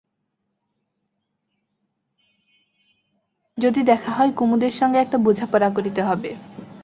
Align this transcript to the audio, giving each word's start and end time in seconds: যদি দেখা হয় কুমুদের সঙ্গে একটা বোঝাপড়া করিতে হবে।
যদি 3.57 3.81
দেখা 3.83 4.11
হয় 4.11 4.31
কুমুদের 4.31 4.73
সঙ্গে 4.79 4.97
একটা 5.01 5.17
বোঝাপড়া 5.17 5.69
করিতে 5.69 6.01
হবে। 6.03 6.29